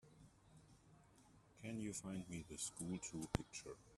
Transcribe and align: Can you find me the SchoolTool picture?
Can 1.61 1.79
you 1.79 1.93
find 1.93 2.27
me 2.27 2.43
the 2.49 2.55
SchoolTool 2.55 3.31
picture? 3.33 3.75